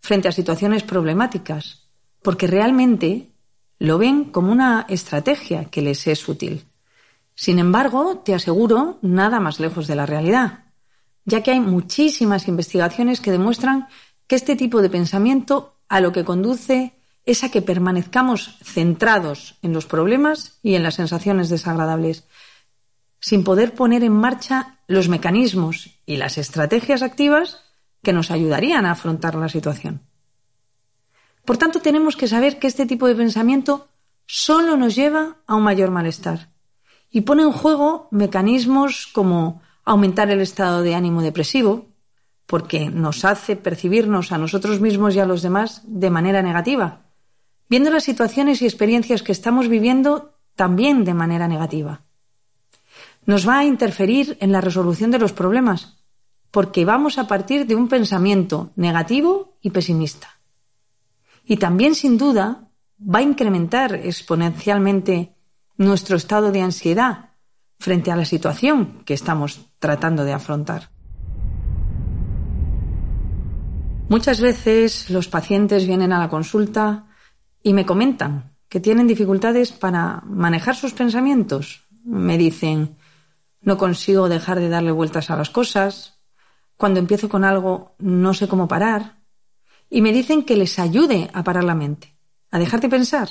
frente 0.00 0.28
a 0.28 0.32
situaciones 0.32 0.82
problemáticas, 0.82 1.88
porque 2.22 2.46
realmente 2.46 3.30
lo 3.78 3.98
ven 3.98 4.24
como 4.24 4.52
una 4.52 4.86
estrategia 4.88 5.66
que 5.66 5.82
les 5.82 6.06
es 6.06 6.28
útil. 6.28 6.64
Sin 7.34 7.58
embargo, 7.58 8.18
te 8.18 8.34
aseguro, 8.34 8.98
nada 9.02 9.40
más 9.40 9.60
lejos 9.60 9.86
de 9.86 9.94
la 9.94 10.06
realidad, 10.06 10.64
ya 11.24 11.42
que 11.42 11.52
hay 11.52 11.60
muchísimas 11.60 12.48
investigaciones 12.48 13.20
que 13.20 13.30
demuestran 13.30 13.88
que 14.26 14.36
este 14.36 14.56
tipo 14.56 14.82
de 14.82 14.90
pensamiento 14.90 15.76
a 15.88 16.00
lo 16.00 16.12
que 16.12 16.24
conduce 16.24 16.94
es 17.24 17.44
a 17.44 17.50
que 17.50 17.62
permanezcamos 17.62 18.58
centrados 18.62 19.58
en 19.62 19.72
los 19.72 19.86
problemas 19.86 20.58
y 20.62 20.74
en 20.74 20.82
las 20.82 20.94
sensaciones 20.94 21.48
desagradables, 21.48 22.24
sin 23.20 23.44
poder 23.44 23.74
poner 23.74 24.02
en 24.04 24.12
marcha 24.12 24.78
los 24.86 25.08
mecanismos 25.08 25.90
y 26.06 26.16
las 26.16 26.38
estrategias 26.38 27.02
activas 27.02 27.60
que 28.02 28.12
nos 28.12 28.30
ayudarían 28.30 28.86
a 28.86 28.92
afrontar 28.92 29.34
la 29.34 29.48
situación. 29.48 30.02
Por 31.44 31.56
tanto, 31.56 31.80
tenemos 31.80 32.16
que 32.16 32.28
saber 32.28 32.58
que 32.58 32.66
este 32.66 32.86
tipo 32.86 33.06
de 33.06 33.14
pensamiento 33.14 33.88
solo 34.26 34.76
nos 34.76 34.94
lleva 34.94 35.38
a 35.46 35.56
un 35.56 35.62
mayor 35.62 35.90
malestar 35.90 36.50
y 37.10 37.22
pone 37.22 37.42
en 37.42 37.52
juego 37.52 38.08
mecanismos 38.10 39.08
como 39.12 39.60
aumentar 39.84 40.30
el 40.30 40.40
estado 40.40 40.82
de 40.82 40.94
ánimo 40.94 41.22
depresivo, 41.22 41.88
porque 42.46 42.90
nos 42.90 43.24
hace 43.24 43.56
percibirnos 43.56 44.32
a 44.32 44.38
nosotros 44.38 44.80
mismos 44.80 45.14
y 45.14 45.20
a 45.20 45.26
los 45.26 45.42
demás 45.42 45.82
de 45.84 46.10
manera 46.10 46.42
negativa, 46.42 47.02
viendo 47.68 47.90
las 47.90 48.04
situaciones 48.04 48.62
y 48.62 48.66
experiencias 48.66 49.22
que 49.22 49.32
estamos 49.32 49.68
viviendo 49.68 50.36
también 50.54 51.04
de 51.04 51.14
manera 51.14 51.48
negativa. 51.48 52.02
Nos 53.26 53.48
va 53.48 53.58
a 53.58 53.64
interferir 53.64 54.36
en 54.40 54.52
la 54.52 54.60
resolución 54.60 55.10
de 55.10 55.18
los 55.18 55.32
problemas, 55.32 55.99
porque 56.50 56.84
vamos 56.84 57.18
a 57.18 57.26
partir 57.26 57.66
de 57.66 57.76
un 57.76 57.88
pensamiento 57.88 58.72
negativo 58.76 59.56
y 59.60 59.70
pesimista. 59.70 60.40
Y 61.44 61.56
también, 61.56 61.94
sin 61.94 62.18
duda, 62.18 62.68
va 63.00 63.20
a 63.20 63.22
incrementar 63.22 63.94
exponencialmente 63.94 65.34
nuestro 65.76 66.16
estado 66.16 66.52
de 66.52 66.60
ansiedad 66.60 67.30
frente 67.78 68.10
a 68.10 68.16
la 68.16 68.24
situación 68.24 69.02
que 69.04 69.14
estamos 69.14 69.72
tratando 69.78 70.24
de 70.24 70.32
afrontar. 70.32 70.90
Muchas 74.08 74.40
veces 74.40 75.08
los 75.08 75.28
pacientes 75.28 75.86
vienen 75.86 76.12
a 76.12 76.18
la 76.18 76.28
consulta 76.28 77.06
y 77.62 77.72
me 77.72 77.86
comentan 77.86 78.56
que 78.68 78.80
tienen 78.80 79.06
dificultades 79.06 79.72
para 79.72 80.22
manejar 80.26 80.76
sus 80.76 80.92
pensamientos. 80.92 81.86
Me 82.04 82.36
dicen, 82.36 82.96
no 83.60 83.78
consigo 83.78 84.28
dejar 84.28 84.58
de 84.58 84.68
darle 84.68 84.92
vueltas 84.92 85.30
a 85.30 85.36
las 85.36 85.50
cosas, 85.50 86.19
cuando 86.80 86.98
empiezo 86.98 87.28
con 87.28 87.44
algo 87.44 87.94
no 87.98 88.32
sé 88.32 88.48
cómo 88.48 88.66
parar, 88.66 89.18
y 89.90 90.00
me 90.00 90.14
dicen 90.14 90.46
que 90.46 90.56
les 90.56 90.78
ayude 90.78 91.30
a 91.34 91.44
parar 91.44 91.62
la 91.62 91.74
mente, 91.74 92.16
a 92.50 92.58
dejar 92.58 92.80
de 92.80 92.88
pensar. 92.88 93.28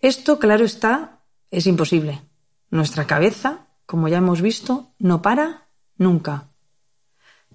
Esto, 0.00 0.40
claro 0.40 0.64
está, 0.64 1.20
es 1.52 1.68
imposible. 1.68 2.20
Nuestra 2.68 3.06
cabeza, 3.06 3.68
como 3.86 4.08
ya 4.08 4.18
hemos 4.18 4.42
visto, 4.42 4.92
no 4.98 5.22
para 5.22 5.68
nunca. 5.96 6.48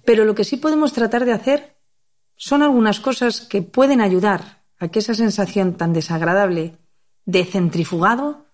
Pero 0.06 0.24
lo 0.24 0.34
que 0.34 0.44
sí 0.44 0.56
podemos 0.56 0.94
tratar 0.94 1.26
de 1.26 1.34
hacer 1.34 1.76
son 2.34 2.62
algunas 2.62 2.98
cosas 2.98 3.42
que 3.42 3.60
pueden 3.60 4.00
ayudar 4.00 4.64
a 4.78 4.88
que 4.88 5.00
esa 5.00 5.12
sensación 5.12 5.74
tan 5.74 5.92
desagradable 5.92 6.78
de 7.26 7.44
centrifugado 7.44 8.46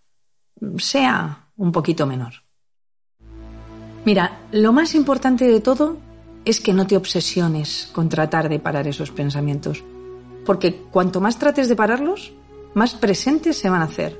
sea 0.78 1.52
un 1.54 1.70
poquito 1.70 2.08
menor. 2.08 2.45
Mira, 4.06 4.38
lo 4.52 4.72
más 4.72 4.94
importante 4.94 5.48
de 5.48 5.60
todo 5.60 5.96
es 6.44 6.60
que 6.60 6.72
no 6.72 6.86
te 6.86 6.96
obsesiones 6.96 7.90
con 7.92 8.08
tratar 8.08 8.48
de 8.48 8.60
parar 8.60 8.86
esos 8.86 9.10
pensamientos, 9.10 9.82
porque 10.44 10.80
cuanto 10.92 11.20
más 11.20 11.40
trates 11.40 11.68
de 11.68 11.74
pararlos, 11.74 12.32
más 12.72 12.94
presentes 12.94 13.58
se 13.58 13.68
van 13.68 13.82
a 13.82 13.86
hacer, 13.86 14.16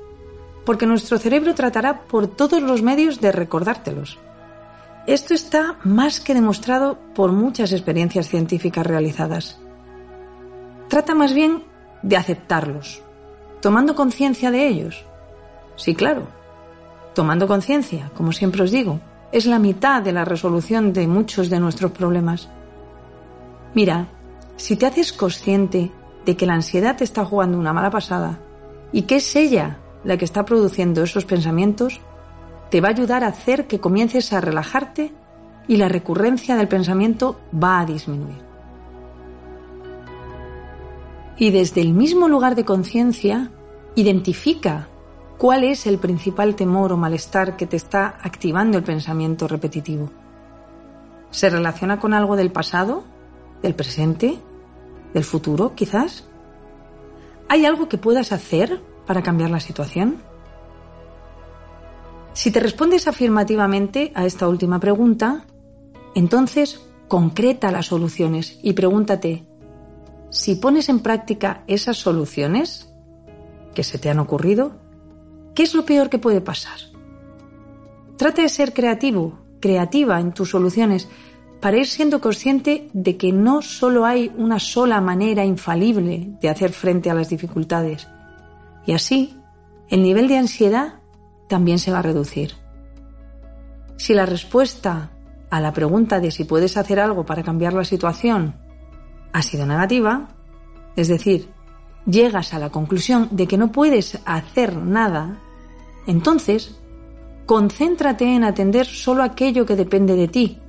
porque 0.65 0.85
nuestro 0.85 1.17
cerebro 1.17 1.55
tratará 1.55 2.01
por 2.01 2.27
todos 2.27 2.61
los 2.61 2.81
medios 2.81 3.21
de 3.21 3.31
recordártelos. 3.31 4.19
Esto 5.07 5.33
está 5.33 5.77
más 5.85 6.19
que 6.19 6.33
demostrado 6.33 6.99
por 7.15 7.31
muchas 7.31 7.71
experiencias 7.71 8.27
científicas 8.27 8.85
realizadas. 8.85 9.57
Trata 10.89 11.15
más 11.15 11.33
bien 11.33 11.63
de 12.01 12.17
aceptarlos, 12.17 13.01
tomando 13.61 13.95
conciencia 13.95 14.51
de 14.51 14.67
ellos. 14.67 15.05
Sí, 15.77 15.95
claro, 15.95 16.27
tomando 17.15 17.47
conciencia, 17.47 18.11
como 18.17 18.33
siempre 18.33 18.63
os 18.63 18.71
digo, 18.71 18.99
es 19.31 19.45
la 19.45 19.59
mitad 19.59 20.01
de 20.01 20.13
la 20.13 20.25
resolución 20.25 20.93
de 20.93 21.07
muchos 21.07 21.49
de 21.49 21.59
nuestros 21.59 21.91
problemas. 21.91 22.49
Mira, 23.73 24.07
si 24.55 24.75
te 24.75 24.85
haces 24.85 25.13
consciente 25.13 25.91
de 26.25 26.35
que 26.35 26.45
la 26.45 26.53
ansiedad 26.53 26.95
te 26.95 27.03
está 27.03 27.25
jugando 27.25 27.57
una 27.57 27.73
mala 27.73 27.89
pasada 27.89 28.39
y 28.91 29.03
que 29.03 29.17
es 29.17 29.35
ella 29.35 29.79
la 30.03 30.17
que 30.17 30.25
está 30.25 30.45
produciendo 30.45 31.03
esos 31.03 31.25
pensamientos, 31.25 31.99
te 32.69 32.81
va 32.81 32.89
a 32.89 32.91
ayudar 32.91 33.23
a 33.23 33.27
hacer 33.27 33.67
que 33.67 33.79
comiences 33.79 34.33
a 34.33 34.41
relajarte 34.41 35.13
y 35.67 35.77
la 35.77 35.89
recurrencia 35.89 36.55
del 36.55 36.67
pensamiento 36.67 37.39
va 37.53 37.81
a 37.81 37.85
disminuir. 37.85 38.47
Y 41.37 41.51
desde 41.51 41.81
el 41.81 41.93
mismo 41.93 42.27
lugar 42.27 42.55
de 42.55 42.65
conciencia, 42.65 43.51
identifica 43.95 44.87
cuál 45.37 45.63
es 45.63 45.85
el 45.85 45.99
principal 45.99 46.55
temor 46.55 46.91
o 46.91 46.97
malestar 46.97 47.55
que 47.55 47.67
te 47.67 47.77
está 47.77 48.17
activando 48.21 48.77
el 48.77 48.83
pensamiento 48.83 49.47
repetitivo. 49.47 50.09
¿Se 51.29 51.49
relaciona 51.49 51.99
con 51.99 52.13
algo 52.13 52.35
del 52.35 52.51
pasado, 52.51 53.03
del 53.61 53.75
presente, 53.75 54.39
del 55.13 55.23
futuro, 55.23 55.75
quizás? 55.75 56.27
¿Hay 57.49 57.65
algo 57.65 57.87
que 57.87 57.97
puedas 57.97 58.31
hacer 58.31 58.81
para 59.05 59.21
cambiar 59.21 59.51
la 59.51 59.59
situación? 59.59 60.17
Si 62.33 62.51
te 62.51 62.59
respondes 62.59 63.07
afirmativamente 63.07 64.11
a 64.15 64.25
esta 64.25 64.47
última 64.47 64.79
pregunta, 64.79 65.45
entonces 66.15 66.81
concreta 67.07 67.71
las 67.71 67.87
soluciones 67.87 68.59
y 68.61 68.73
pregúntate, 68.73 69.45
si 70.29 70.55
pones 70.55 70.89
en 70.89 70.99
práctica 70.99 71.63
esas 71.67 71.97
soluciones 71.97 72.93
que 73.73 73.83
se 73.83 73.97
te 73.97 74.09
han 74.09 74.19
ocurrido, 74.19 74.86
¿qué 75.57 75.63
es 75.63 75.73
lo 75.73 75.85
peor 75.85 76.07
que 76.11 76.19
puede 76.19 76.39
pasar? 76.39 76.77
Trata 78.15 78.43
de 78.43 78.49
ser 78.49 78.73
creativo, 78.73 79.39
creativa 79.59 80.19
en 80.19 80.31
tus 80.31 80.51
soluciones 80.51 81.09
para 81.59 81.77
ir 81.77 81.87
siendo 81.87 82.21
consciente 82.21 82.91
de 82.93 83.17
que 83.17 83.31
no 83.31 83.63
solo 83.63 84.05
hay 84.05 84.31
una 84.37 84.59
sola 84.59 85.01
manera 85.01 85.43
infalible 85.45 86.29
de 86.39 86.49
hacer 86.49 86.73
frente 86.73 87.09
a 87.09 87.15
las 87.15 87.29
dificultades. 87.29 88.07
Y 88.85 88.93
así, 88.93 89.35
el 89.89 90.03
nivel 90.03 90.27
de 90.27 90.37
ansiedad 90.37 90.99
también 91.49 91.79
se 91.79 91.91
va 91.91 91.99
a 91.99 92.03
reducir. 92.03 92.53
Si 93.95 94.13
la 94.13 94.27
respuesta 94.27 95.09
a 95.49 95.59
la 95.59 95.73
pregunta 95.73 96.19
de 96.19 96.29
si 96.29 96.43
puedes 96.43 96.77
hacer 96.77 96.99
algo 96.99 97.25
para 97.25 97.41
cambiar 97.41 97.73
la 97.73 97.83
situación 97.83 98.57
ha 99.33 99.41
sido 99.41 99.65
negativa, 99.65 100.27
es 100.95 101.07
decir, 101.07 101.49
llegas 102.05 102.53
a 102.53 102.59
la 102.59 102.69
conclusión 102.69 103.29
de 103.31 103.47
que 103.47 103.57
no 103.57 103.71
puedes 103.71 104.19
hacer 104.23 104.77
nada, 104.77 105.41
entonces 106.07 106.79
concéntrate 107.45 108.25
en 108.35 108.43
atender 108.43 108.87
solo 108.87 109.23
aquello 109.23 109.65
que 109.65 109.75
depende 109.75 110.15
de 110.15 110.27
ti, 110.27 110.59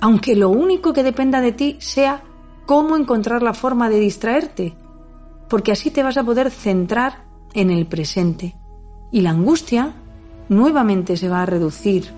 aunque 0.00 0.36
lo 0.36 0.50
único 0.50 0.92
que 0.92 1.02
dependa 1.02 1.40
de 1.40 1.52
ti 1.52 1.76
sea 1.80 2.22
cómo 2.66 2.96
encontrar 2.96 3.42
la 3.42 3.54
forma 3.54 3.88
de 3.88 3.98
distraerte, 3.98 4.74
porque 5.48 5.72
así 5.72 5.90
te 5.90 6.02
vas 6.02 6.18
a 6.18 6.24
poder 6.24 6.50
centrar 6.50 7.24
en 7.54 7.70
el 7.70 7.86
presente 7.86 8.54
y 9.10 9.22
la 9.22 9.30
angustia 9.30 9.94
nuevamente 10.48 11.16
se 11.16 11.28
va 11.28 11.42
a 11.42 11.46
reducir. 11.46 12.12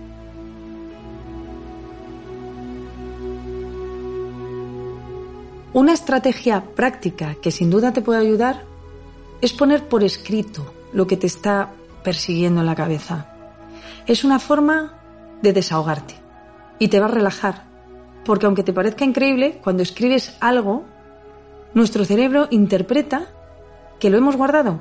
Una 5.72 5.92
estrategia 5.92 6.64
práctica 6.74 7.36
que 7.40 7.52
sin 7.52 7.70
duda 7.70 7.92
te 7.92 8.02
puede 8.02 8.18
ayudar 8.20 8.64
es 9.40 9.52
poner 9.52 9.88
por 9.88 10.02
escrito 10.02 10.74
lo 10.92 11.06
que 11.06 11.16
te 11.16 11.28
está 11.28 11.72
persiguiendo 12.02 12.60
en 12.60 12.66
la 12.66 12.74
cabeza. 12.74 13.26
Es 14.06 14.24
una 14.24 14.38
forma 14.38 14.94
de 15.42 15.52
desahogarte 15.52 16.14
y 16.78 16.88
te 16.88 17.00
va 17.00 17.06
a 17.06 17.10
relajar, 17.10 17.64
porque 18.24 18.46
aunque 18.46 18.62
te 18.62 18.72
parezca 18.72 19.04
increíble, 19.04 19.60
cuando 19.62 19.82
escribes 19.82 20.36
algo, 20.40 20.84
nuestro 21.74 22.04
cerebro 22.04 22.48
interpreta 22.50 23.26
que 23.98 24.10
lo 24.10 24.18
hemos 24.18 24.36
guardado 24.36 24.80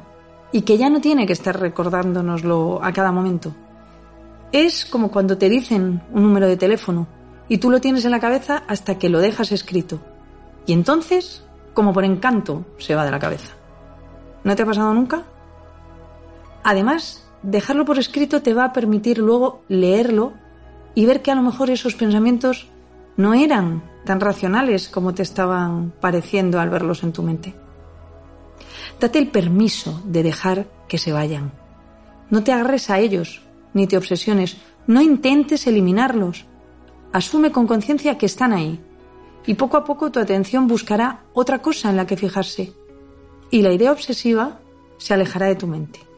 y 0.51 0.61
que 0.61 0.77
ya 0.77 0.89
no 0.89 1.01
tiene 1.01 1.27
que 1.27 1.33
estar 1.33 1.59
recordándonoslo 1.59 2.83
a 2.83 2.91
cada 2.91 3.11
momento. 3.11 3.53
Es 4.51 4.85
como 4.85 5.11
cuando 5.11 5.38
te 5.38 5.49
dicen 5.49 6.01
un 6.11 6.23
número 6.23 6.47
de 6.47 6.57
teléfono 6.57 7.07
y 7.47 7.59
tú 7.59 7.69
lo 7.69 7.81
tienes 7.81 8.05
en 8.05 8.11
la 8.11 8.19
cabeza 8.19 8.63
hasta 8.67 8.97
que 8.97 9.09
lo 9.09 9.19
dejas 9.19 9.51
escrito. 9.51 9.99
Y 10.65 10.73
entonces, 10.73 11.43
como 11.73 11.93
por 11.93 12.03
encanto, 12.03 12.65
se 12.77 12.95
va 12.95 13.05
de 13.05 13.11
la 13.11 13.19
cabeza. 13.19 13.53
¿No 14.43 14.55
te 14.55 14.63
ha 14.63 14.65
pasado 14.65 14.93
nunca? 14.93 15.23
Además, 16.63 17.26
dejarlo 17.43 17.86
por 17.86 18.00
escrito 18.00 18.41
te 18.41 18.54
va 18.54 18.65
a 18.65 18.74
permitir 18.74 19.17
luego 19.17 19.63
leerlo 19.67 20.34
y 20.95 21.06
ver 21.06 21.22
que 21.22 21.32
a 21.32 21.36
lo 21.36 21.41
mejor 21.41 21.69
esos 21.69 21.95
pensamientos 21.95 22.67
no 23.17 23.34
eran 23.34 23.84
tan 24.06 24.19
racionales 24.19 24.88
como 24.88 25.13
te 25.13 25.24
estaban 25.24 25.93
pareciendo 26.00 26.60
al 26.60 26.69
verlos 26.69 27.04
en 27.04 27.13
tu 27.13 27.24
mente. 27.24 27.54
Date 29.00 29.19
el 29.19 29.28
permiso 29.28 30.02
de 30.06 30.24
dejar 30.24 30.67
que 30.88 30.98
se 30.98 31.12
vayan. 31.12 31.52
No 32.30 32.43
te 32.43 32.52
agarres 32.52 32.89
a 32.89 33.00
ellos, 33.00 33.41
ni 33.74 33.88
te 33.88 33.98
obsesiones. 33.98 34.58
No 34.88 35.02
intentes 35.02 35.67
eliminarlos. 35.67 36.45
Asume 37.13 37.52
con 37.52 37.67
conciencia 37.67 38.17
que 38.17 38.26
están 38.26 38.54
ahí. 38.54 38.80
Y 39.45 39.54
poco 39.54 39.78
a 39.78 39.84
poco 39.84 40.12
tu 40.12 40.19
atención 40.19 40.67
buscará 40.67 41.22
otra 41.34 41.62
cosa 41.62 41.89
en 41.89 41.98
la 41.98 42.06
que 42.06 42.17
fijarse. 42.17 42.74
Y 43.52 43.62
la 43.62 43.72
idea 43.72 43.91
obsesiva 43.91 44.60
se 44.98 45.13
alejará 45.13 45.48
de 45.48 45.56
tu 45.56 45.65
mente. 45.65 46.09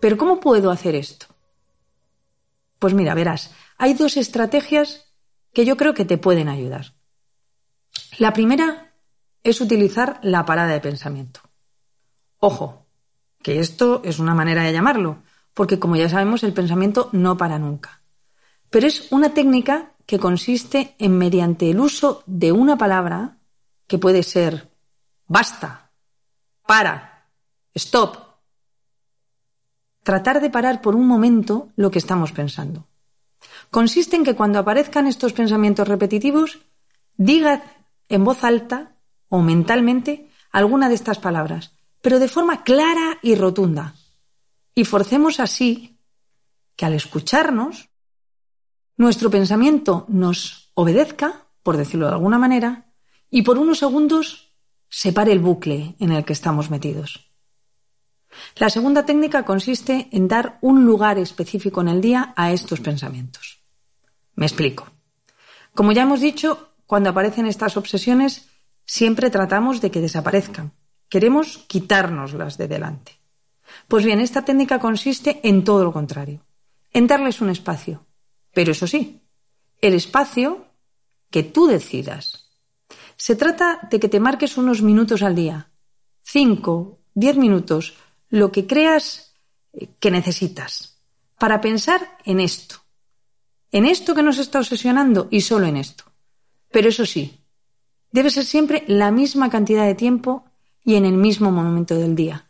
Pero 0.00 0.16
¿cómo 0.16 0.40
puedo 0.40 0.70
hacer 0.70 0.94
esto? 0.94 1.26
Pues 2.78 2.94
mira, 2.94 3.14
verás, 3.14 3.52
hay 3.76 3.94
dos 3.94 4.16
estrategias 4.16 5.12
que 5.52 5.64
yo 5.64 5.76
creo 5.76 5.94
que 5.94 6.04
te 6.04 6.18
pueden 6.18 6.48
ayudar. 6.48 6.94
La 8.18 8.32
primera 8.32 8.94
es 9.42 9.60
utilizar 9.60 10.20
la 10.22 10.44
parada 10.44 10.72
de 10.72 10.80
pensamiento. 10.80 11.40
Ojo, 12.38 12.86
que 13.42 13.58
esto 13.58 14.02
es 14.04 14.18
una 14.18 14.34
manera 14.34 14.62
de 14.62 14.72
llamarlo, 14.72 15.22
porque 15.54 15.78
como 15.78 15.96
ya 15.96 16.08
sabemos 16.08 16.44
el 16.44 16.52
pensamiento 16.52 17.08
no 17.12 17.36
para 17.36 17.58
nunca. 17.58 18.02
Pero 18.70 18.86
es 18.86 19.10
una 19.10 19.34
técnica 19.34 19.94
que 20.06 20.18
consiste 20.18 20.94
en 20.98 21.18
mediante 21.18 21.70
el 21.70 21.80
uso 21.80 22.22
de 22.26 22.52
una 22.52 22.78
palabra, 22.78 23.38
que 23.86 23.98
puede 23.98 24.22
ser 24.22 24.70
basta, 25.26 25.90
para, 26.66 27.26
stop, 27.74 28.27
tratar 30.08 30.40
de 30.40 30.48
parar 30.48 30.80
por 30.80 30.96
un 30.96 31.06
momento 31.06 31.68
lo 31.76 31.90
que 31.90 31.98
estamos 31.98 32.32
pensando. 32.32 32.86
Consiste 33.70 34.16
en 34.16 34.24
que 34.24 34.34
cuando 34.34 34.58
aparezcan 34.58 35.06
estos 35.06 35.34
pensamientos 35.34 35.86
repetitivos, 35.86 36.60
diga 37.18 37.62
en 38.08 38.24
voz 38.24 38.42
alta 38.42 38.96
o 39.28 39.42
mentalmente 39.42 40.30
alguna 40.50 40.88
de 40.88 40.94
estas 40.94 41.18
palabras, 41.18 41.76
pero 42.00 42.18
de 42.20 42.28
forma 42.28 42.64
clara 42.64 43.18
y 43.20 43.34
rotunda. 43.34 43.96
Y 44.74 44.86
forcemos 44.86 45.40
así 45.40 46.00
que 46.74 46.86
al 46.86 46.94
escucharnos, 46.94 47.90
nuestro 48.96 49.28
pensamiento 49.28 50.06
nos 50.08 50.70
obedezca, 50.72 51.48
por 51.62 51.76
decirlo 51.76 52.06
de 52.06 52.14
alguna 52.14 52.38
manera, 52.38 52.94
y 53.28 53.42
por 53.42 53.58
unos 53.58 53.80
segundos 53.80 54.54
separe 54.88 55.32
el 55.32 55.40
bucle 55.40 55.96
en 55.98 56.12
el 56.12 56.24
que 56.24 56.32
estamos 56.32 56.70
metidos. 56.70 57.27
La 58.56 58.70
segunda 58.70 59.04
técnica 59.04 59.44
consiste 59.44 60.08
en 60.12 60.28
dar 60.28 60.58
un 60.60 60.84
lugar 60.84 61.18
específico 61.18 61.80
en 61.80 61.88
el 61.88 62.00
día 62.00 62.32
a 62.36 62.52
estos 62.52 62.80
pensamientos. 62.80 63.60
Me 64.34 64.46
explico. 64.46 64.86
Como 65.74 65.92
ya 65.92 66.02
hemos 66.02 66.20
dicho, 66.20 66.70
cuando 66.86 67.10
aparecen 67.10 67.46
estas 67.46 67.76
obsesiones, 67.76 68.48
siempre 68.84 69.30
tratamos 69.30 69.80
de 69.80 69.90
que 69.90 70.00
desaparezcan. 70.00 70.72
Queremos 71.08 71.58
quitárnoslas 71.68 72.58
de 72.58 72.68
delante. 72.68 73.12
Pues 73.86 74.04
bien, 74.04 74.20
esta 74.20 74.44
técnica 74.44 74.78
consiste 74.78 75.40
en 75.42 75.64
todo 75.64 75.84
lo 75.84 75.92
contrario, 75.92 76.44
en 76.92 77.06
darles 77.06 77.40
un 77.40 77.50
espacio. 77.50 78.06
Pero 78.52 78.72
eso 78.72 78.86
sí, 78.86 79.22
el 79.80 79.94
espacio 79.94 80.66
que 81.30 81.42
tú 81.42 81.66
decidas. 81.66 82.48
Se 83.16 83.36
trata 83.36 83.80
de 83.90 84.00
que 84.00 84.08
te 84.08 84.20
marques 84.20 84.56
unos 84.56 84.82
minutos 84.82 85.22
al 85.22 85.34
día, 85.34 85.70
cinco, 86.22 87.00
diez 87.14 87.36
minutos, 87.36 87.96
lo 88.30 88.52
que 88.52 88.66
creas 88.66 89.34
que 90.00 90.10
necesitas, 90.10 90.98
para 91.38 91.60
pensar 91.60 92.18
en 92.24 92.40
esto, 92.40 92.76
en 93.70 93.86
esto 93.86 94.14
que 94.14 94.22
nos 94.22 94.38
está 94.38 94.58
obsesionando 94.58 95.28
y 95.30 95.42
solo 95.42 95.66
en 95.66 95.76
esto. 95.76 96.04
Pero 96.70 96.88
eso 96.88 97.06
sí, 97.06 97.40
debe 98.10 98.30
ser 98.30 98.44
siempre 98.44 98.84
la 98.86 99.10
misma 99.10 99.50
cantidad 99.50 99.86
de 99.86 99.94
tiempo 99.94 100.44
y 100.84 100.96
en 100.96 101.04
el 101.04 101.14
mismo 101.14 101.50
momento 101.50 101.94
del 101.94 102.14
día. 102.14 102.48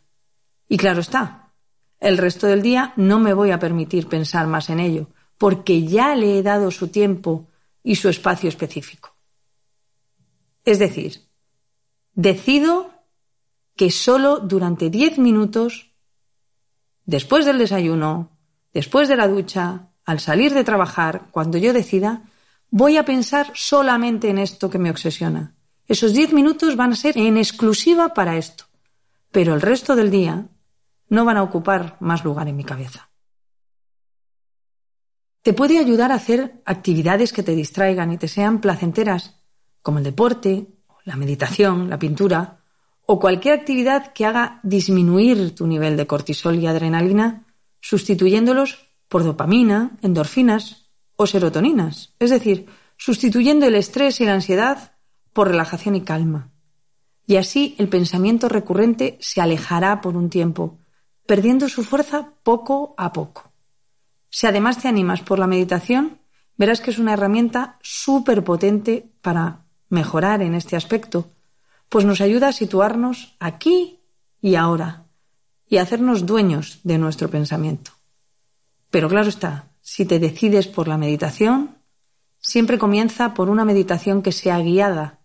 Y 0.67 0.77
claro 0.77 1.01
está, 1.01 1.51
el 1.99 2.17
resto 2.17 2.47
del 2.47 2.61
día 2.61 2.93
no 2.95 3.19
me 3.19 3.33
voy 3.33 3.51
a 3.51 3.59
permitir 3.59 4.07
pensar 4.07 4.47
más 4.47 4.69
en 4.69 4.79
ello, 4.79 5.07
porque 5.37 5.83
ya 5.83 6.15
le 6.15 6.37
he 6.37 6.43
dado 6.43 6.71
su 6.71 6.87
tiempo 6.89 7.47
y 7.83 7.95
su 7.95 8.09
espacio 8.09 8.49
específico. 8.49 9.15
Es 10.63 10.79
decir, 10.79 11.27
decido 12.13 12.91
que 13.79 13.91
solo 13.91 14.39
durante 14.39 14.89
diez 14.89 15.17
minutos, 15.17 15.93
después 17.05 17.45
del 17.45 17.57
desayuno, 17.57 18.37
después 18.73 19.07
de 19.07 19.15
la 19.15 19.29
ducha, 19.29 19.93
al 20.03 20.19
salir 20.19 20.53
de 20.53 20.65
trabajar, 20.65 21.29
cuando 21.31 21.57
yo 21.57 21.71
decida, 21.71 22.23
voy 22.69 22.97
a 22.97 23.05
pensar 23.05 23.53
solamente 23.55 24.27
en 24.27 24.37
esto 24.37 24.69
que 24.69 24.79
me 24.79 24.91
obsesiona. 24.91 25.55
Esos 25.87 26.11
diez 26.11 26.33
minutos 26.33 26.75
van 26.75 26.91
a 26.91 26.97
ser 26.97 27.17
en 27.17 27.37
exclusiva 27.37 28.13
para 28.13 28.35
esto, 28.35 28.65
pero 29.31 29.53
el 29.53 29.61
resto 29.61 29.95
del 29.95 30.11
día 30.11 30.49
no 31.07 31.23
van 31.23 31.37
a 31.37 31.43
ocupar 31.43 31.95
más 32.01 32.25
lugar 32.25 32.49
en 32.49 32.57
mi 32.57 32.65
cabeza. 32.65 33.09
Te 35.41 35.53
puede 35.53 35.79
ayudar 35.79 36.11
a 36.11 36.15
hacer 36.15 36.61
actividades 36.65 37.31
que 37.31 37.43
te 37.43 37.55
distraigan 37.55 38.11
y 38.11 38.17
te 38.17 38.27
sean 38.27 38.59
placenteras, 38.59 39.39
como 39.81 39.99
el 39.99 40.03
deporte, 40.03 40.67
la 41.05 41.15
meditación, 41.15 41.89
la 41.89 41.97
pintura 41.97 42.58
o 43.11 43.17
cualquier 43.17 43.55
actividad 43.55 44.13
que 44.13 44.23
haga 44.23 44.59
disminuir 44.61 45.55
tu 45.55 45.65
nivel 45.65 45.97
de 45.97 46.05
cortisol 46.05 46.59
y 46.59 46.67
adrenalina, 46.67 47.43
sustituyéndolos 47.81 48.85
por 49.07 49.23
dopamina, 49.23 49.97
endorfinas 50.03 50.91
o 51.15 51.25
serotoninas, 51.25 52.13
es 52.19 52.29
decir, 52.29 52.67
sustituyendo 52.97 53.65
el 53.65 53.73
estrés 53.73 54.21
y 54.21 54.25
la 54.25 54.35
ansiedad 54.35 54.91
por 55.33 55.47
relajación 55.47 55.95
y 55.95 56.01
calma. 56.01 56.51
Y 57.25 57.37
así 57.37 57.73
el 57.79 57.89
pensamiento 57.89 58.47
recurrente 58.47 59.17
se 59.21 59.41
alejará 59.41 60.01
por 60.01 60.15
un 60.15 60.29
tiempo, 60.29 60.77
perdiendo 61.25 61.67
su 61.67 61.83
fuerza 61.83 62.33
poco 62.43 62.93
a 62.95 63.11
poco. 63.11 63.51
Si 64.29 64.45
además 64.45 64.77
te 64.77 64.87
animas 64.87 65.21
por 65.21 65.39
la 65.39 65.47
meditación, 65.47 66.19
verás 66.57 66.79
que 66.79 66.91
es 66.91 66.99
una 66.99 67.13
herramienta 67.13 67.79
súper 67.81 68.43
potente 68.43 69.09
para 69.23 69.65
mejorar 69.89 70.43
en 70.43 70.53
este 70.53 70.75
aspecto, 70.75 71.31
pues 71.89 72.05
nos 72.05 72.21
ayuda 72.21 72.49
a 72.49 72.53
situarnos 72.53 73.35
aquí 73.39 73.99
y 74.41 74.55
ahora 74.55 75.05
y 75.67 75.77
a 75.77 75.83
hacernos 75.83 76.25
dueños 76.25 76.79
de 76.83 76.97
nuestro 76.97 77.29
pensamiento. 77.29 77.91
Pero 78.89 79.09
claro 79.09 79.29
está, 79.29 79.71
si 79.81 80.05
te 80.05 80.19
decides 80.19 80.67
por 80.67 80.87
la 80.87 80.97
meditación, 80.97 81.77
siempre 82.39 82.77
comienza 82.77 83.33
por 83.33 83.49
una 83.49 83.65
meditación 83.65 84.21
que 84.21 84.31
sea 84.31 84.59
guiada, 84.59 85.19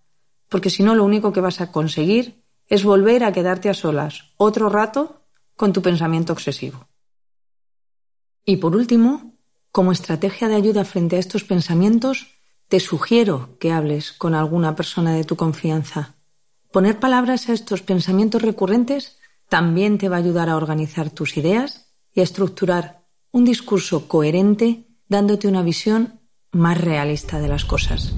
porque 0.48 0.70
si 0.70 0.82
no 0.82 0.94
lo 0.94 1.04
único 1.04 1.32
que 1.32 1.40
vas 1.40 1.60
a 1.60 1.72
conseguir 1.72 2.44
es 2.66 2.84
volver 2.84 3.24
a 3.24 3.32
quedarte 3.32 3.68
a 3.68 3.74
solas 3.74 4.32
otro 4.36 4.68
rato 4.68 5.22
con 5.56 5.72
tu 5.72 5.82
pensamiento 5.82 6.32
obsesivo. 6.32 6.88
Y 8.44 8.56
por 8.56 8.76
último, 8.76 9.34
como 9.72 9.92
estrategia 9.92 10.48
de 10.48 10.56
ayuda 10.56 10.84
frente 10.84 11.16
a 11.16 11.18
estos 11.18 11.44
pensamientos, 11.44 12.28
te 12.68 12.80
sugiero 12.80 13.56
que 13.58 13.72
hables 13.72 14.12
con 14.12 14.34
alguna 14.34 14.76
persona 14.76 15.14
de 15.14 15.24
tu 15.24 15.36
confianza. 15.36 16.14
Poner 16.74 16.98
palabras 16.98 17.48
a 17.48 17.52
estos 17.52 17.82
pensamientos 17.82 18.42
recurrentes 18.42 19.20
también 19.48 19.96
te 19.96 20.08
va 20.08 20.16
a 20.16 20.18
ayudar 20.18 20.48
a 20.48 20.56
organizar 20.56 21.08
tus 21.08 21.36
ideas 21.36 21.94
y 22.12 22.18
a 22.18 22.24
estructurar 22.24 23.04
un 23.30 23.44
discurso 23.44 24.08
coherente 24.08 24.88
dándote 25.08 25.46
una 25.46 25.62
visión 25.62 26.18
más 26.50 26.80
realista 26.80 27.38
de 27.38 27.46
las 27.46 27.64
cosas. 27.64 28.16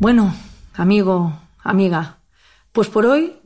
Bueno, 0.00 0.34
amigo, 0.74 1.38
amiga, 1.62 2.18
pues 2.72 2.88
por 2.88 3.06
hoy 3.06 3.36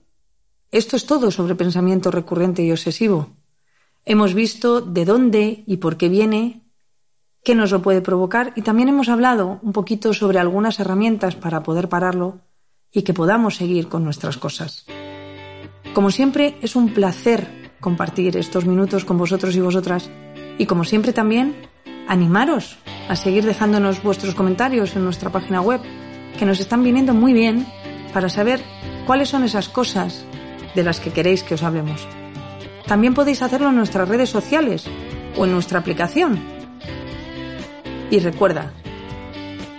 esto 0.71 0.97
es 0.97 1.05
todo 1.05 1.31
sobre 1.31 1.57
pensamiento 1.57 2.11
recurrente 2.11 2.63
y 2.65 2.73
obsesivo. 2.73 3.37
Hemos 4.07 4.33
visto 4.33 4.81
de 4.81 5.05
dónde 5.05 5.63
y 5.67 5.77
por 5.77 5.99
qué 5.99 6.09
viene, 6.09 6.63
qué 7.45 7.55
nos 7.55 7.71
lo 7.71 7.83
puede 7.83 8.01
provocar 8.01 8.55
y 8.57 8.63
también 8.63 8.89
hemos 8.89 9.11
hablado 9.11 9.61
un 9.61 9.75
poquito 9.75 10.15
sobre 10.15 10.39
algunas 10.39 10.81
herramientas 10.81 11.37
para 11.37 11.63
poder 11.63 11.91
pararlo 11.91 12.41
y 12.93 13.03
que 13.03 13.15
podamos 13.15 13.57
seguir 13.57 13.89
con 13.89 14.05
nuestras 14.05 14.37
cosas. 14.37 14.87
Como 15.95 16.11
siempre, 16.11 16.57
es 16.63 16.77
un 16.77 16.93
placer 16.93 17.71
compartir 17.81 18.37
estos 18.37 18.67
minutos 18.67 19.05
con 19.05 19.19
vosotros 19.19 19.55
y 19.57 19.61
vosotras 19.61 20.11
y 20.59 20.67
como 20.67 20.85
siempre 20.85 21.13
también 21.13 21.57
animaros 22.09 22.79
a 23.09 23.17
seguir 23.17 23.45
dejándonos 23.45 24.03
vuestros 24.03 24.35
comentarios 24.35 24.97
en 24.97 25.05
nuestra 25.05 25.31
página 25.31 25.61
web, 25.61 25.81
que 26.39 26.47
nos 26.47 26.61
están 26.61 26.83
viniendo 26.83 27.15
muy 27.15 27.33
bien 27.33 27.67
para 28.13 28.29
saber 28.29 28.63
cuáles 29.07 29.29
son 29.29 29.45
esas 29.45 29.69
cosas 29.69 30.25
de 30.75 30.83
las 30.83 31.01
que 31.01 31.11
queréis 31.11 31.43
que 31.43 31.55
os 31.55 31.63
hablemos. 31.63 32.07
También 32.87 33.15
podéis 33.15 33.43
hacerlo 33.43 33.71
en 33.71 33.77
nuestras 33.77 34.09
redes 34.09 34.31
sociales 34.31 34.87
o 35.37 35.45
en 35.45 35.53
nuestra 35.53 35.79
aplicación. 35.79 36.41
Y 38.11 38.21
recuerda, 38.21 38.73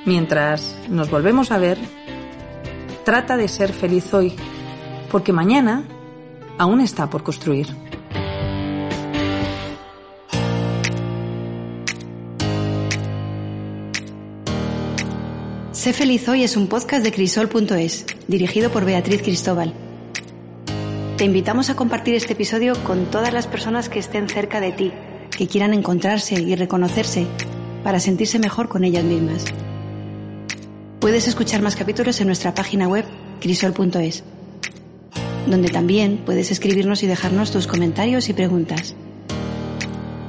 mientras 0.06 0.78
nos 0.90 1.10
volvemos 1.10 1.52
a 1.52 1.58
ver, 1.58 1.78
trata 3.08 3.38
de 3.38 3.48
ser 3.48 3.72
feliz 3.72 4.14
hoy, 4.14 4.34
porque 5.10 5.32
mañana 5.32 5.86
aún 6.58 6.82
está 6.82 7.10
por 7.10 7.24
construir. 7.24 7.68
Sé 15.72 15.94
feliz 15.94 16.28
hoy 16.28 16.44
es 16.44 16.58
un 16.58 16.68
podcast 16.68 17.02
de 17.02 17.14
crisol.es, 17.14 18.08
dirigido 18.28 18.72
por 18.72 18.84
Beatriz 18.84 19.22
Cristóbal. 19.22 19.74
Te 21.16 21.24
invitamos 21.24 21.70
a 21.70 21.78
compartir 21.78 22.14
este 22.14 22.34
episodio 22.34 22.74
con 22.84 23.06
todas 23.06 23.32
las 23.32 23.48
personas 23.48 23.88
que 23.88 24.00
estén 24.00 24.28
cerca 24.28 24.60
de 24.60 24.74
ti, 24.74 24.92
que 25.32 25.48
quieran 25.48 25.74
encontrarse 25.74 26.42
y 26.42 26.54
reconocerse 26.56 27.26
para 27.86 28.02
sentirse 28.02 28.38
mejor 28.38 28.68
con 28.68 28.84
ellas 28.84 29.06
mismas. 29.06 29.46
Puedes 31.00 31.28
escuchar 31.28 31.62
más 31.62 31.76
capítulos 31.76 32.20
en 32.22 32.28
nuestra 32.28 32.56
página 32.56 32.88
web 32.88 33.06
crisol.es, 33.40 34.24
donde 35.46 35.70
también 35.70 36.24
puedes 36.26 36.50
escribirnos 36.50 37.04
y 37.04 37.08
dejarnos 37.08 37.52
tus 37.52 37.68
comentarios 37.68 38.30
y 38.30 38.34
preguntas. 38.34 38.96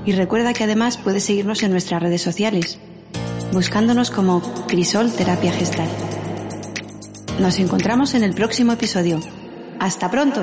Y 0.05 0.13
recuerda 0.13 0.53
que 0.53 0.65
además 0.65 0.99
puedes 0.99 1.25
seguirnos 1.25 1.63
en 1.63 1.71
nuestras 1.71 2.03
redes 2.03 2.21
sociales, 2.21 2.79
buscándonos 3.53 4.11
como 4.11 4.43
Crisol 4.67 5.11
Terapia 5.11 5.53
Gestal. 5.53 5.89
Nos 7.41 7.59
encontramos 7.59 8.15
en 8.15 8.23
el 8.23 8.35
próximo 8.35 8.73
episodio. 8.73 9.21
¡Hasta 9.81 10.11
pronto! 10.11 10.43